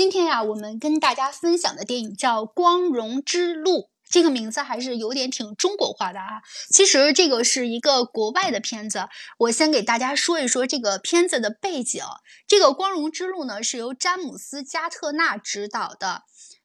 [0.00, 3.72] 今天呀，我们跟大家分享的电影叫《光荣之路》，
[4.08, 6.40] 这个名字还是有点挺中国化的啊。
[6.70, 9.08] 其实这个是一个国外的片子，
[9.40, 12.02] 我先给大家说一说这个片子的背景。
[12.48, 16.22] 这个《光荣之路》呢，是由詹姆斯·加特纳执导的。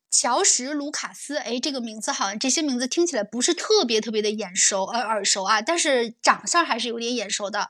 [0.09, 7.67] 乔什·卢卡斯，哎，这个名字好像这些名字听起来不是特别特别的眼熟，呃，耳熟啊，但是长相还是有点眼熟的。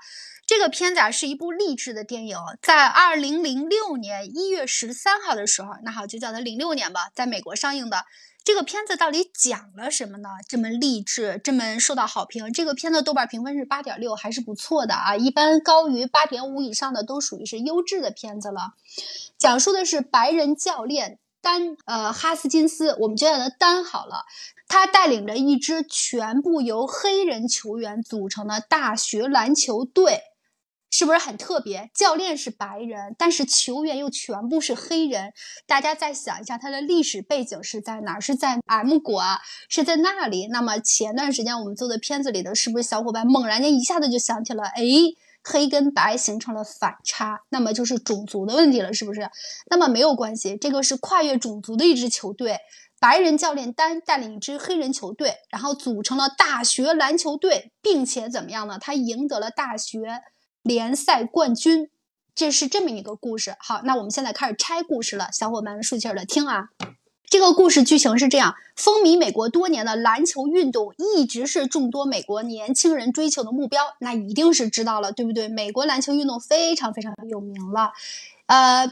[0.47, 8.05] 这个片子啊是一部励志的电影，在二零零六年一月十三号的时候，那好就叫它零六年吧，在美国上映的。
[8.43, 10.29] 这个片子到底讲了什么呢？
[10.47, 12.53] 这么励志，这么受到好评。
[12.53, 15.15] 这个片子豆瓣评分是八点六，还是不错的啊。
[15.15, 18.73] 一般高于八点五以上的都属于是优质的片子了。
[19.39, 21.17] 讲述的是白人教练。
[21.41, 24.25] 丹呃哈斯金斯，我们就叫他丹好了。
[24.67, 30.23] 他带领着一支全部由黑人球员组成的大学篮球队，
[30.97, 31.91] 是不是很特别？
[31.93, 35.33] 教练是白人，但是球员又全部是黑人。
[35.67, 38.21] 大家再想一下，他的历史背景是在哪儿？
[38.21, 40.47] 是在 M 国啊，是在那里。
[40.47, 44.63] 那么前段时间我们做的片子里的是不是小伙伴猛然间一下子就想起了？
[44.63, 44.81] 哎。
[45.47, 49.29] 黑跟白形成了反差，那么就是种族的问题了，是不是？
[49.69, 52.57] 那么没有关系，这个是跨越种族的一支球队，
[52.99, 58.79] 白人教练丹带领一支黑人球队，然后组成了大学篮球队，并且怎么样呢？
[58.81, 60.23] 他赢得了大学
[60.65, 61.91] 联赛冠军，
[62.33, 63.55] 这是这么一个故事。
[63.59, 66.69] 好，那我们现在开始拆故事了，小伙伴们竖起耳朵听啊。
[67.29, 73.79] 这个故事剧情是这样：风靡美国多年的篮球运动一直是众多美国年轻人追求的目标。
[73.99, 75.47] 那一定是知道了，对不对？
[75.47, 77.91] 美国篮球运动非常非常有名了，
[78.47, 78.91] 呃，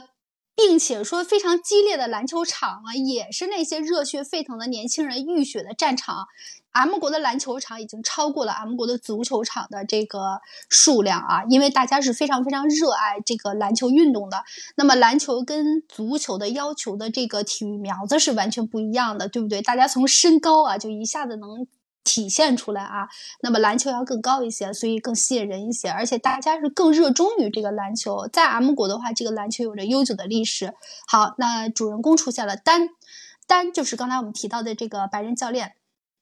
[0.55, 6.27] 并且说非常激烈的篮球场啊，也是那些热血沸腾的年轻人浴血的战场。
[6.71, 14.43] M 国的篮球场已经超过了 M 国的足球场的这个数量啊，因为大家是非常非常热爱这个篮球运动的。
[14.75, 19.61] 那么篮球跟足球的要求的这个体育苗子是完全不一样的，对不对？
[19.61, 21.67] 大家从身高啊就一下子能
[22.03, 23.07] 体现出来啊。
[23.41, 28.27] 那么篮球要更高一些，所以更吸引人一些，而且大家是更热衷于这个篮球。
[28.27, 30.73] 在 M 国的话，这个篮球有着悠久的历史。
[31.07, 32.89] 好，那主人公出现了，丹，
[33.47, 35.73] 丹就是刚才我们提到的这个白人教练。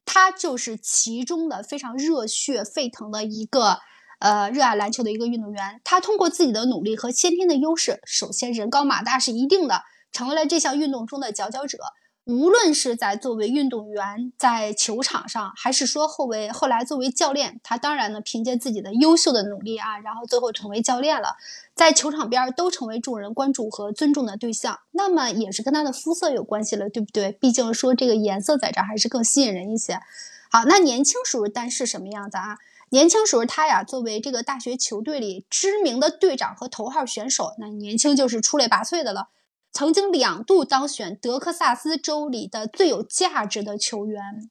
[0.03, 3.80] 他就是其中的非常热血沸腾的一个，
[4.20, 5.80] 呃，热爱篮球的一个运动员。
[5.86, 11.78] 他通过自己的努力和先天的优势，首先人高马大是一定的，成为了这项运动中的佼佼者。
[12.26, 21.36] 无论是在作为运动员在球场上，还是说后为后来作为教练，他当然呢凭借自己的优秀的努力啊，然后最后成为教练了，
[21.74, 24.80] 在球场边都成为众人关注和尊重的对象。
[24.92, 27.32] 那么也是跟他的肤色有关系了，对不对？
[27.32, 30.00] 毕竟说这个颜色在这儿还是更吸引人一些。
[30.52, 32.59] 好，那年轻时候丹是什么样子啊？
[32.90, 39.30] 年轻时候他呀，作为这个大学球队里知名的队长和头号选手，那年轻就是出类拔萃的了。
[39.74, 44.50] 曾经两度当选德克萨斯州里的最有价值的球员，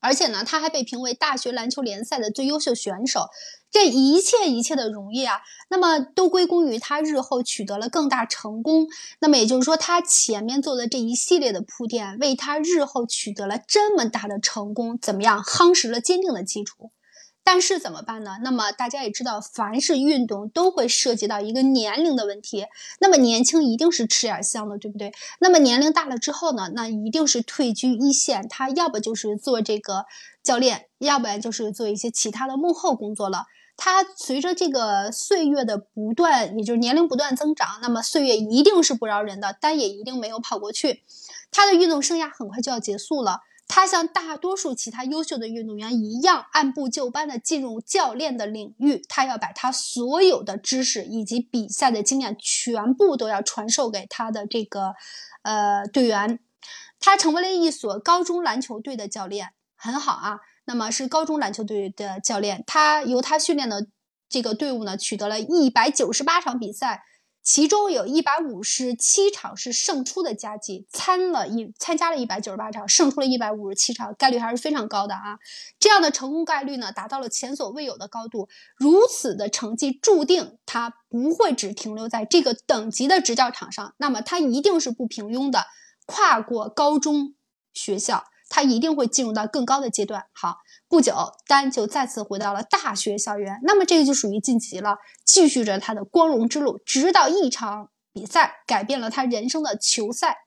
[0.00, 3.28] 而且呢，他还被评为大学篮球联赛的最优秀选手。
[3.70, 8.86] 这一切一切的荣誉啊，那么都归功于他日后取得了更大成功。
[9.18, 16.92] 那么也就是说，他前面做的这一系列的铺垫，为他日后取得了这么大的成功，怎么样夯实了坚定的基础。
[17.46, 18.38] 但是怎么办呢？
[18.42, 22.64] 那么大家也知道，凡是运动都会涉及到一个年龄的问题。
[23.00, 25.12] 那么年轻一定是吃点香的，对不对？
[25.40, 30.06] 那么年龄大了之后呢，那一定是退居一线，他要不就是做这个
[30.42, 33.44] 教练，要不然就是做一些其他的幕后工作了。
[33.76, 41.02] 他随着这个岁月的不断，也就是年龄不断增长，那么岁月一定是不饶人的，但也一定没有跑过去。
[41.50, 43.40] 他的运动生涯很快就要结束了。
[43.66, 49.02] 他像大多数其他优秀的运动员一样，按部就班地进入教练的领域。
[49.08, 54.94] 他要把他所有的知识以及比赛的经验全部都要传授给他的这个
[55.42, 56.38] 呃队员。
[57.00, 60.38] 他成为了一所高中篮球队的教练，很好啊。
[60.66, 63.86] 那么是高中篮球队的教练，他由他训练的
[64.28, 67.02] 这个队伍呢，取得了一百九十八场比赛。
[67.44, 75.38] 其中有一百五十七场是胜出的佳绩，参了一参加了一百九十八场，胜出了一百五十七场，概率还是非常高的啊！
[75.78, 78.48] 这样的成功概率呢，达到了前所未有的高度。
[78.78, 85.66] 如此的成绩注定他不会只停留在这个等级的执教场上，那么他一定是不平庸的，
[86.06, 87.34] 跨过高中
[87.74, 88.24] 学校。
[88.50, 90.26] 他一定会进入到更高的阶段。
[90.32, 90.58] 好，
[90.94, 91.12] 不久，
[91.48, 93.58] 丹就再次回到了大学校园。
[93.64, 100.44] 那么这个就属于晋级了，继续着他的光荣之路，直到一场比赛改变了他人生的球赛。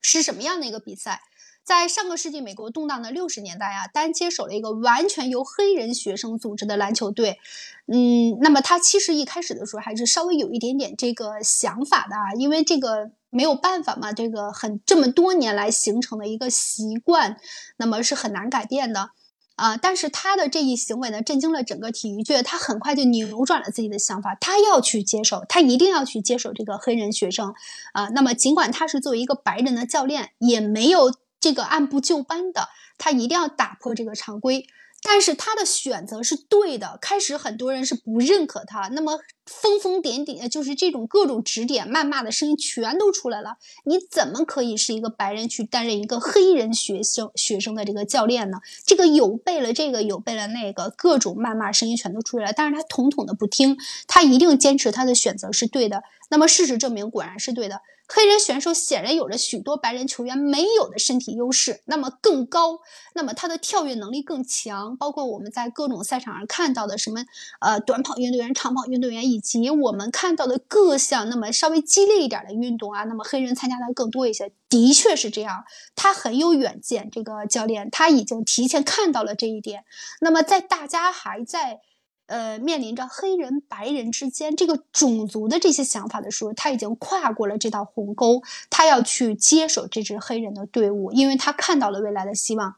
[0.00, 1.20] 是什么样的一个比赛？
[1.62, 7.38] 在上个世纪美国动荡的六十年代啊，丹接手了一个完全由黑人学生组织的篮球队。
[7.84, 13.10] 嗯，那么他其实一开始的时候还是稍微有一点点这个想法的啊，因为这个。
[13.34, 17.38] 没有办法嘛，这个很这么多年来形成的一个习惯，
[17.78, 19.08] 那么是很难改变的。
[19.56, 19.76] 啊！
[19.76, 22.42] 但是他的这一行为呢，震惊了整个体育界。
[22.42, 27.54] 他很快就扭转了自己的想法，他要去接受，他一定要去接受这个黑人学生。
[27.92, 32.68] 啊，那么尽管他是作为一个白人的教练，也没有这个按部就班的，
[32.98, 34.66] 他一定要打破这个常规。
[35.04, 36.96] 但是他的选择是对的。
[37.00, 39.18] 开始很多人是不认可他，那么
[39.60, 43.58] 疯疯癫癫，就是这种各种指点、谩骂的声音全都出来了。
[43.84, 48.60] 你怎么可以是一个白人去担任一个黑人学生学生的这个教练呢？
[48.84, 52.52] 这个有背了这个，有背了那个，各种谩骂声音全都出来了。
[52.56, 53.76] 但是他统统的不听，
[54.08, 56.02] 他一定坚持他的选择是对的。
[56.30, 57.82] 那么事实证明，果然是对的。
[58.14, 62.80] 黑人选手显然有着许多白人球员没有的身体优势，那么更高，
[63.14, 67.24] 那么他的跳跃能力更强，包括我们在各种赛场上看到的什么，
[67.60, 75.64] 呃，短跑运动员、长跑运动员，以及我们看到的各项那么稍微激烈一点的运动啊，那么黑人参加的更多一些，的确是这样，
[75.96, 79.84] 他很有远见，这个教练他已经提前看到了这一点，
[80.20, 81.80] 那么在大家还在。
[82.26, 92.76] 呃，面临着黑人、白人之间这个种族的这些想法的时候，他已经跨过了这道鸿沟，他要去接手这支黑人的队伍，因为他看到了未来的希望。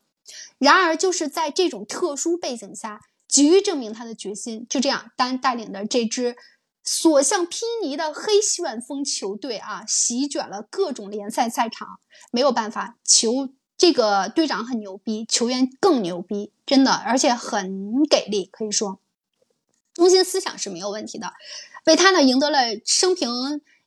[0.58, 6.34] 然而，就是在这种特殊背景下，急于证明他的决心，就这样，丹带领的这支
[6.84, 11.98] 所向披靡的黑旋风球队啊，席卷了各种联赛赛场。
[12.30, 19.00] 没有办法，球这个队长很牛逼，球员更牛逼，真的，而且很给力，可以说。
[19.94, 21.32] 中心思想是没有问题的，
[21.86, 23.30] 为他呢赢得了生平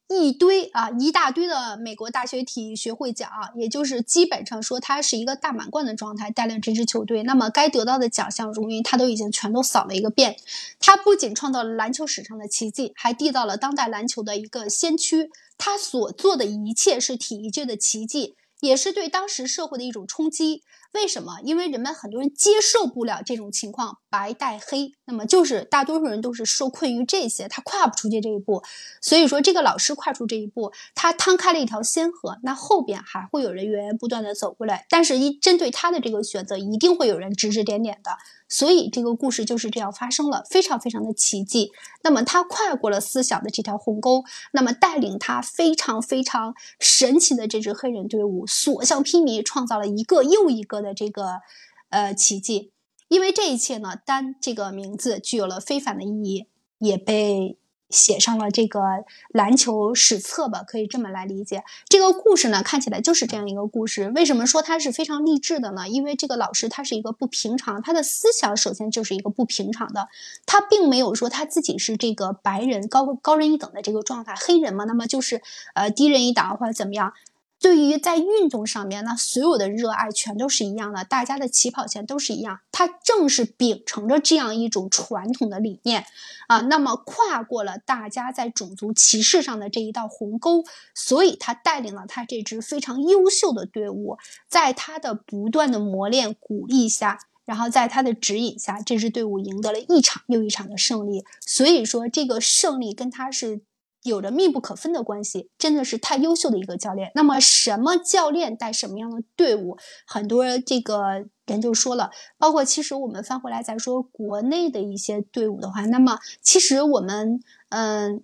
[0.07, 7.24] 一堆啊一大堆的美国大学体育学会奖啊，也就是基本上说他是一个大满贯的状态带领这支球队。
[7.24, 10.38] 那么该得到的奖项荣誉他都已经全都扫了一个遍。
[10.80, 15.30] 他不仅创造了篮球史上的奇迹，还缔造了当代篮球的一个先驱。
[15.57, 18.36] 他所做的一切是体育界的奇迹。
[18.60, 20.63] 也是对当时社会的一种冲击。
[20.94, 21.39] 为什么？
[21.44, 24.94] 因为人们很多人接受不了这种情况，白带黑。
[25.06, 28.63] 那么就是大多数人都是受困于这些，他跨不出去这一步。
[29.01, 34.86] 所以说，这个老师跨出这一步，他摊开了一条先河，那后边还会有人源源不断的走过来。
[34.89, 38.12] 但是，一针对他的这个选择，一定会有人指指点点的。
[38.50, 41.74] 所以这个故事就是这样发生了，非常非常的奇迹。
[42.01, 44.24] 那么他跨过了思想的这条鸿沟，
[44.54, 51.41] 那么带领他非常非常神奇的这支黑人队伍所向披靡，创造了一个又一个的这个
[51.89, 52.71] 呃奇迹。
[53.07, 56.47] 因为这一切呢，丹这个名字具有了非凡的意义，
[56.79, 57.57] 也被。
[57.89, 58.81] 写上了这个
[59.29, 61.63] 篮球史册吧，可以这么来理解。
[61.88, 64.12] 这个故事呢，看起来就是这样一个故事。
[64.13, 65.88] 为什么说它是非常励志的呢？
[65.88, 70.09] 因为这个老师他是一个不平常，他的思想首先就是一个不平常的。
[70.45, 75.41] 他并没有说他自己是这个白人高高人一等的这个状态，黑人嘛，那么就是
[75.74, 77.13] 呃低人一等或者怎么样。
[77.59, 82.59] 对于在运动上面，那所有的热爱全都是一样的，大家的起跑线都是一样。
[82.71, 86.06] 他正是秉承着这样一种传统的理念
[86.48, 90.63] 啊，那么跨过了大家在种族歧视上的这一道鸿沟，
[90.94, 94.18] 所以他带领了他这支非常优秀的队伍，
[94.48, 101.25] 在他的不断的磨练、鼓励下，然后在他的指引下，这支队伍赢得了一场又一场的胜利。
[101.42, 103.62] 所以说，这个胜利跟他是。
[104.03, 107.11] 有着密不可分的关系，真的是太优秀的一个教练。
[107.15, 109.77] 那么，什么教练带什么样的队伍？
[110.05, 118.24] 很多这个人就说了，包括其实我们翻回来再说国内的一些队伍的话，那么其实我们，嗯，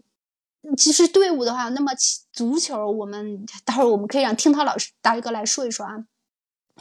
[0.78, 1.92] 其实队伍的话，那么
[2.32, 6.06] 足球，我们待会儿我们可以让听涛老师大哥来说一说啊。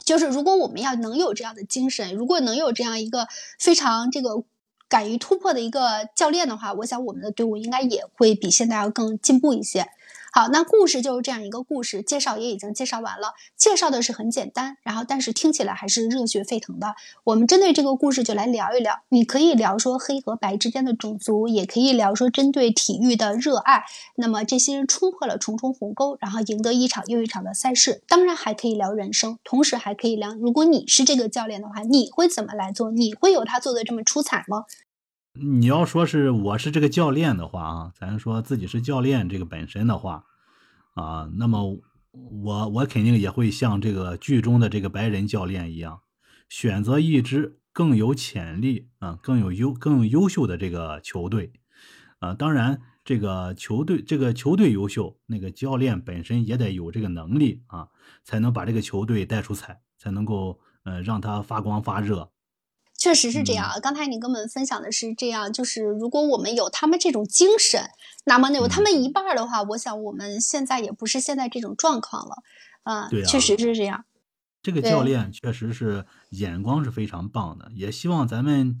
[0.05, 3.27] 就是如果我们要能有这样的精神，如果能有这样一个
[3.59, 4.43] 非常这个。
[4.93, 9.87] 敢于突破的一个教练的话，我想我们的队伍应该也会比现在要更进步一些。
[10.35, 13.35] 好，那故事就是这样一个故事，介绍也已经介绍完了。
[13.55, 16.95] 介绍的是很简单，然后但是听起来还是热血沸腾的。
[17.25, 19.03] 我们针对这个故事就来聊一聊。
[19.09, 23.83] 你可以聊说黑和白之间的种族，也可以聊说针对体育的热爱。
[24.15, 28.01] 那么这些人冲破了重重鸿沟，然后赢得一场又一场的赛事。
[28.07, 32.89] 当然还可以聊人生，同时还可以聊，如果你是这个教练的话，你会怎么来做？
[32.89, 34.65] 你会有他做的这么出彩吗？
[35.35, 40.25] 你要说是我是这个教练的话啊，咱说自己是教练这个本身的话
[40.93, 46.01] 啊，那么我我肯定也会像这个剧中的这个白人教练一样，
[46.49, 51.53] 选择一支更有潜力啊、更有优、更优秀的这个球队
[52.19, 52.35] 啊。
[52.35, 57.87] 当然，这个球队这个球队优秀，那个教练本身也得有这个能力啊，
[58.23, 62.29] 才能把这个球队带出彩，才能够呃让他发光发热。
[62.97, 63.71] 确实是这样。
[63.81, 67.89] 刚才你跟我们分享的是这样，就是如果我们有他们这种精神，
[68.25, 72.35] 那么有他们一半的话，我想我们现在也不是现在这种状况了。
[72.83, 74.05] 啊，对啊，确实是这样。
[74.61, 78.77] 这个教练确实是眼光是非常棒的，也希望咱们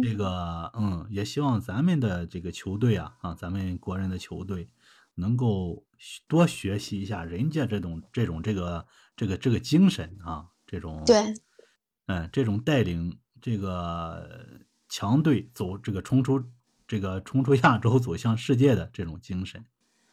[0.00, 4.70] 这个嗯，也希望咱们的这个球队啊啊，咱们国人的球队
[5.16, 5.84] 能够
[6.28, 11.34] 多学习一下人家这种这种这个这个这个精神啊，这种对，
[12.06, 14.46] 嗯，这种带领这个
[14.88, 16.42] 强队走这个冲出
[16.88, 19.62] 这个冲出亚洲走向世界的这种精神。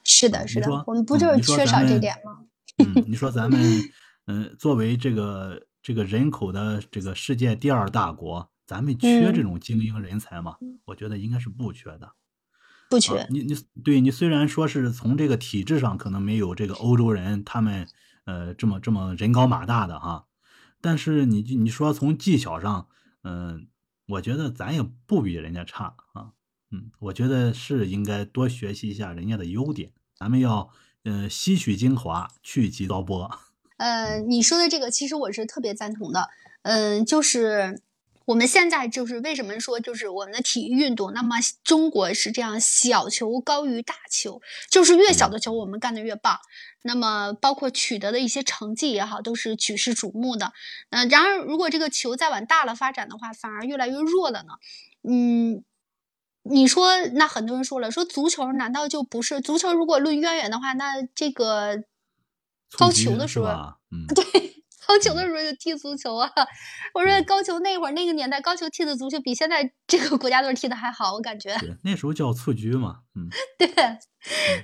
[0.03, 2.39] 是的，是的，我们不就是缺少这点吗？
[2.79, 3.59] 嗯，你说咱们。
[4.27, 10.57] 嗯，作为这个这个人口的这个世界第二大国，咱们缺这种精英人才吗？
[10.85, 12.11] 我觉得应该是不缺的，
[12.87, 13.27] 不缺。
[13.31, 17.87] 你你对你虽然说是从这个体制上可能没有这个欧洲人他们
[18.25, 20.27] 呃这么这么人高马大的哈，
[20.79, 22.87] 但是你你说从技巧上，
[23.23, 23.67] 嗯，
[24.07, 26.33] 我觉得咱也不比人家差啊。
[26.71, 30.69] 嗯，我觉得是应该多学习一下人家的优点，咱们要
[31.03, 33.29] 嗯吸取精华，去极糟粕。
[33.77, 36.29] 呃，你说的这个其实我是特别赞同的。
[36.63, 37.81] 嗯，就是
[38.31, 46.37] 我们现在就是为什么说就是我们的体育运动，那么中国是这样，小球高于大球，就是越小的球我们干的越棒。
[46.83, 50.53] 那么包括取得的一些成绩也好，都是举世瞩目的。
[50.91, 54.53] 嗯，然而如果这个球再往大了发展的话，反而越来越弱了呢？
[55.03, 55.63] 嗯，
[56.43, 59.73] 你说那很多人说了，说足球难道就不是足球？
[59.73, 61.83] 如果论渊源的话，那这个。
[62.79, 63.47] 高球的时候，
[63.91, 66.29] 嗯， 对，高球的时候就踢足球啊。
[66.93, 71.55] 我说高球那会儿那个年代，高球踢的足球比现在这个国家队踢的还好，我感觉。
[71.57, 73.29] 对，那时候叫蹴鞠嘛，嗯。
[73.57, 73.69] 对，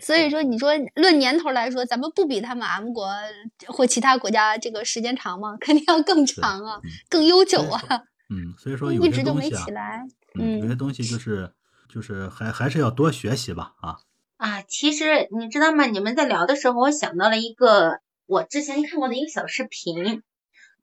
[0.02, 3.10] 所以说你说论年头来说，咱们不比他们 M 国
[3.68, 5.58] 或其他国家这个时间长吗？
[5.60, 7.82] 肯定要更长啊，更悠久啊。
[8.30, 10.04] 嗯，所以说有一直就没起来。
[10.40, 11.54] 嗯，有些东西就是
[11.88, 13.98] 就是还还是要多学习吧，啊。
[14.38, 15.86] 啊，其实你知道吗？
[15.86, 20.22] 你们在聊的时候，我想到了一个我之前看过的一个小视频，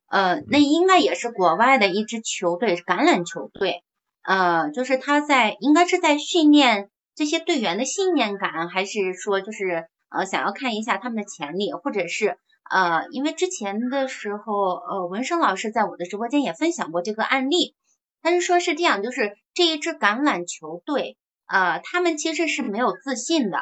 [0.08, 3.84] 呃，那应该也是国外的一支球队，橄榄球队，
[4.22, 12.38] 呃，就是他在应该是在训练这些队员的信念感，还是说就是呃想要看一下他们的潜力，或者是
[12.70, 17.74] 呃，因为之前的时候，呃，文生老师在我的直播间也分享过这个案例，
[18.22, 21.18] 他是说是这样，就是这一支橄榄球队。
[21.46, 23.58] 呃，他们其实是没有自信的，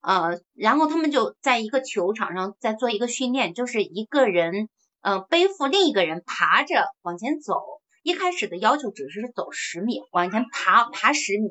[0.00, 4.68] 呃，然后他们就在一个球场上在做一个训练，就是一个人，
[5.00, 7.60] 呃，背负另一个人爬着往前走。
[8.02, 11.50] 一开始的要求只是走十米，往前爬爬十米。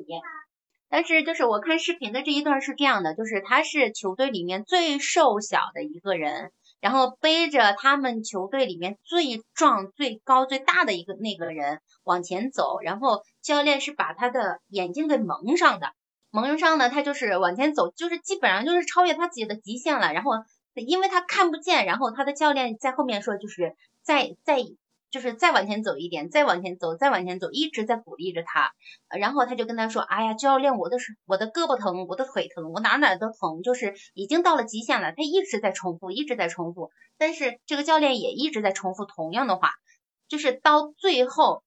[0.88, 6.50] 但是就是我看视频的这一段是这样的，就是他是球队里面最瘦小的一个人。
[6.80, 15.92] 然后背着他们球队里面最壮、最高、最大的一个那个人往前走，然后教练是把他的眼睛给蒙上的，
[16.30, 20.12] 蒙上呢，他就是往前走，就是基本上就是超越他自己的极限了。
[20.12, 20.32] 然后
[20.74, 24.64] 因为他看不见，然后他的教练在后面说，就是再再。
[25.12, 28.70] 就是再往前走一点，再往前走，再往前走，一直在鼓励着他。
[29.08, 36.92] 然后他就跟他说：“哎呀，教练，我的是我的胳膊疼，我的腿疼，我哪哪都疼，就是已经到了极限了。”他一直在重复，一直在重复。
[37.18, 39.72] 但是这个教练也一直在重复同样的话，
[40.28, 41.64] 就是到最后，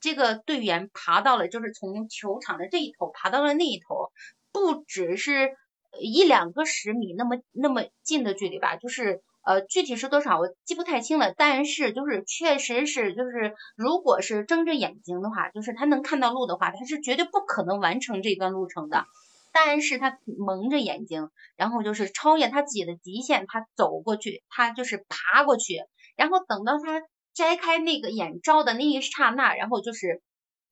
[0.00, 4.10] 这个队员爬到了，就是从球场的这一头爬到了那一头，
[4.52, 5.56] 不只是
[6.00, 9.22] 一两个十米那么那么近的距离吧，就是。
[9.44, 19.06] 呃，具体是多少我记不太清了，但是就是确实是，就是如果是睁着眼睛的话，就是他能看到路的话，他是绝对不可能完成这段路程的。
[19.50, 25.78] 但是他蒙着眼睛，然后就是超越他自己的极限，他走过去，他就是爬过去，
[26.14, 27.00] 然后等到他
[27.38, 30.20] 摘开那个眼罩的那一刹那，然后就是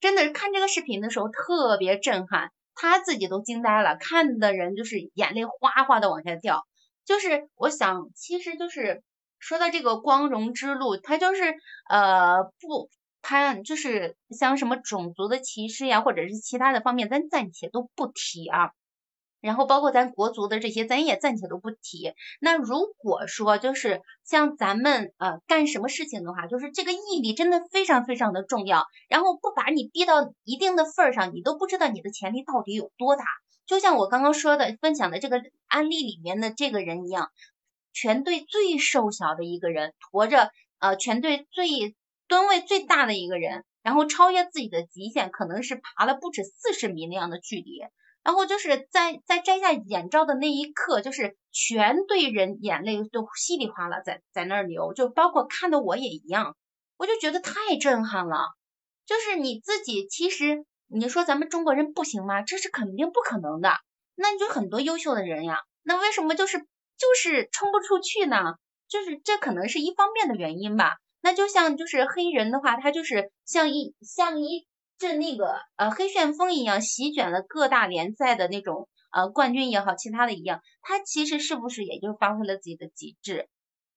[0.01, 6.67] 真的看这个视频的时候特别震撼，他自己都惊呆了，看的人就是眼泪哗哗的往下掉。
[7.05, 9.05] 就是我想，其实就是
[9.39, 11.55] 说到这个光荣之路，他就是
[11.89, 12.91] 呃不，
[13.23, 18.73] 他就是像什么种族的歧视呀，或者是其他的方面，咱暂且都不提啊。
[19.47, 22.15] 然后包括咱国足的这些，咱也暂且都不提。
[22.41, 28.87] 那如果说就是像咱们呃干什么事情的话，就是这个毅力真的非常非常的重要。
[29.09, 33.25] 然后不把你逼到一定的份儿上，你都不知道你的潜力到底有多大。
[33.67, 37.31] 就像我刚刚说的分享的这个案例里面的这个人一样，
[37.93, 40.51] 全队最瘦小的一个人，驮着
[40.81, 41.95] 呃全队最
[42.27, 47.81] 吨位最大的一个人，然后超越自己的极限，可能是爬了不止四十米那样的距离，
[48.27, 56.57] 然后就是在在摘下眼罩的那一刻，就是全队人眼泪都稀里哗啦在在那儿流，就包括看的我也一样，
[56.97, 58.37] 我就觉得太震撼了。
[59.07, 62.43] 就是你自己，其实你说咱们中国人不行吗？
[62.43, 63.75] 这是肯定不可能的。
[64.17, 68.57] 那你就很多优秀的人呀，那为什么就是就是冲不出去呢？
[68.89, 70.97] 就是这可能是一方面的原因吧。
[71.21, 74.67] 那就像就是黑人的话，他就是像一像一
[74.99, 83.49] 阵那个呃黑旋风一样，席卷了各大联赛的那种呃冠军也好，其他的一样，他其实是不是也就发挥了自己的极致？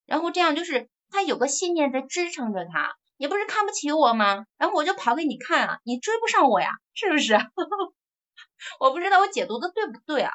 [0.06, 2.94] 然后这样就是他有个信念在支撑着他。
[3.16, 4.46] 你不是看不起我吗？
[4.56, 7.34] 然后我就跑给你看啊，你追不上我呀，是不是？
[8.80, 10.32] 我不知道我解读的对不对啊，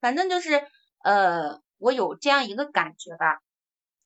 [0.00, 0.64] 反正就是
[1.02, 3.40] 呃，我有这样一个感觉吧，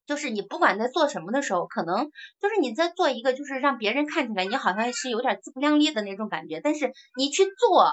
[0.06, 2.10] 就是你不管在做什么的时候，可能
[2.40, 7.90] 就是你在做一个，就是让别人看起来你好像是有点自不量力的那种感觉，但是你去做，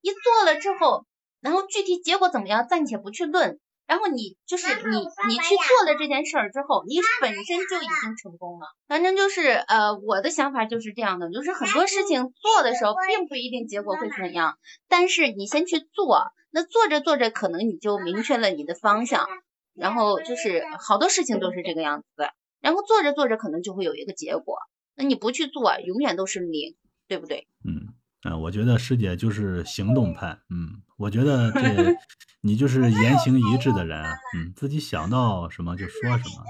[0.00, 1.06] 一做了之后，
[1.40, 3.58] 然后具体结果怎么样，暂且不去论。
[3.86, 4.96] 然后你就是你，
[5.28, 8.66] 你去做了这件事儿之后，你本身就已经成功了。
[8.88, 14.56] 反正就是呃，我的想法就是这样的，就是很多事情做的时候，并不一定结果会怎样，
[14.88, 19.26] 但是你先去做，那做着做着，可能你就明确了你的方向。
[19.74, 24.58] 然后就是好多事情都是这个样子的，然后做着做着，可能就会有一个结果。
[24.94, 26.76] 那你不去做，永远都是零，
[27.08, 27.48] 对不对？
[27.64, 31.60] 嗯嗯，我觉得师姐就是行动派，嗯，我觉得这。
[32.46, 34.04] 你就是言行一致的人，
[34.36, 36.44] 嗯，自己想到什么就说什么，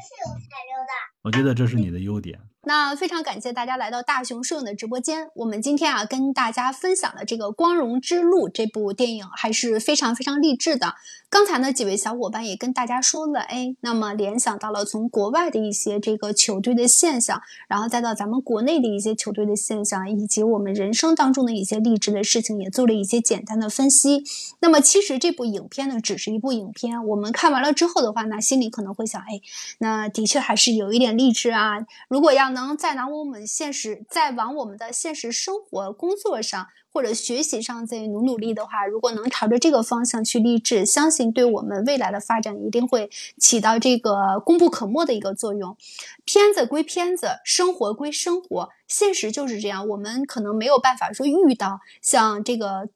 [1.22, 2.40] 我觉得这是你的优点。
[2.66, 5.28] 那非常感谢大家来到大熊摄影的直播间。
[5.34, 10.94] 我们今天啊，跟大家分享的这个《光荣之路》这部电影还是非常非常励志的。
[11.28, 24.22] 刚才呢，几位小伙伴也跟大家说了，哎，那么联想到了从国外的一些这个球队的现象，然后再到咱们国内的一些球队的现象，以及我们人生当中的一些励志的事情，也做了一些简单的分析。
[24.60, 29.40] 那么其实这部影片呢，只是一部影片，我们看完了之后的话，那心里可能会想，哎，
[29.78, 31.84] 那的确还是有一点励志啊。
[32.08, 45.76] 如果要能再拿我们现实，再往我们的现实生活、工作上或者学习上再努努力的话，如果能朝着这个方向去励志，相信对我们未来的发展一定会起到这个功不可没的一个作用。
[46.24, 49.86] 片子归片子，生活归生活，现实就是这样。
[49.88, 52.88] 我们可能没有办法说遇到像这个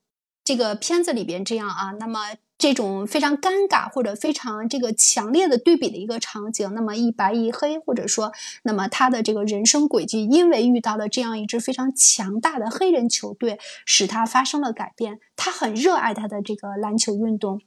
[0.42, 2.20] 这个片子里边这样啊，那么。
[2.59, 8.33] 这种非常尴尬或者非常这个强烈的对比的一个场景，那么一白一黑，或者说，
[8.64, 15.21] 那么他的这个人生轨迹，因为遇到了这样一支非常强大的黑人球队，使他发生了改变。
[15.37, 17.61] 他很热爱他的这个篮球运动。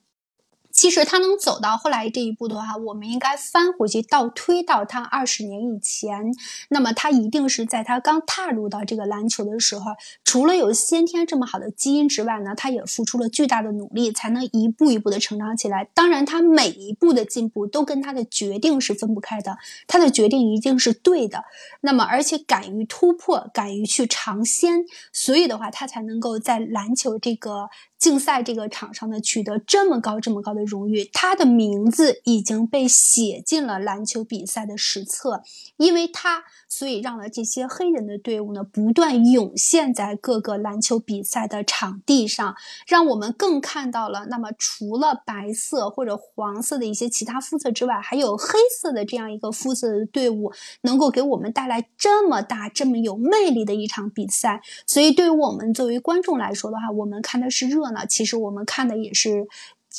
[0.74, 6.34] 其实他能走到后来这一步的话，我们应该翻回去倒推到他二十年以前。
[6.70, 9.92] 那么他一定是在他刚踏入到这个篮球的时候，
[10.32, 15.90] 除了有先天这么好的基因之外呢，他也付出了巨大的努力，才能一步一步的成长起来。
[15.94, 21.44] 当然，他每一步的进步都跟他的决定是分不开的，他的决定一定是对的。
[21.82, 27.68] 那么，而且敢于突破，敢于去尝鲜，所以的话，他才能够在篮球这个。
[28.02, 35.44] 竞赛这个场上呢，取得这么高、这么高的荣誉，他的名字已经被写进了篮球比赛的史册，
[35.78, 42.56] 因为他，所以让了这些黑人的队伍呢不断涌现在各个篮球比赛的场地上，
[42.88, 50.52] 让我们更看到了，那么除了白色或者黄色的一些其他肤色之外，还有黑色的这样一个肤色的队伍，
[50.84, 54.62] 能够给我们带来这么大、这么有魅力的一场比赛。
[54.88, 57.92] 所以，对于我们作为观众来说的话，我们看的是热。
[57.92, 59.48] 闹其实我们看的也是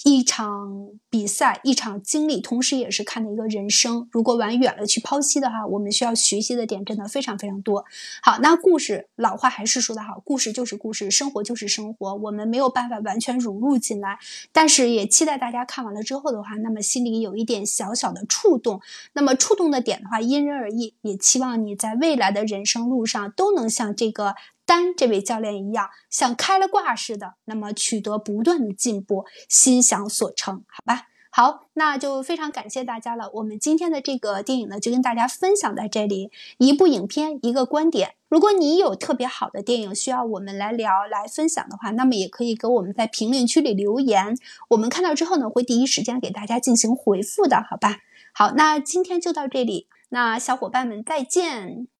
[0.05, 4.09] 一场比赛，一场经历，同时也是看的一个人生。
[4.11, 7.85] 如果往远了去剖析的话，我们需要学习的点真的非常非常多。
[8.23, 14.19] 好，那故事老话还是说的好，故事就是故事，生活就是生活，我们没有办法完全融入进来，
[14.51, 18.81] 但是也期待大家看完了之后的话，那么心里有一点小小的触动。
[19.13, 24.35] 那么触动的点的话，因人而异，也期望你在未来的人生路上都能像这个。
[24.65, 31.09] 丹这位教练一样，像开了挂似的，那么取得不断的进步，心想所成，好吧？
[31.35, 33.31] 好，那就非常感谢大家了。
[33.33, 38.17] 我们今天的这个电影呢，就跟大家分享在这里，一部影片，一个观点。
[38.29, 44.37] 如果你有特别好的电影需要我们来聊、来分享的话，那么也可以给我们在评论区里留言，
[44.69, 48.01] 我们看到之后呢，会第一时间给大家进行回复的，好吧？
[48.35, 51.89] 好，那今天就到这里，那小伙伴们再见。